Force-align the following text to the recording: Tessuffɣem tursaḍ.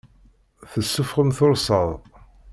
Tessuffɣem 0.71 1.29
tursaḍ. 1.37 1.89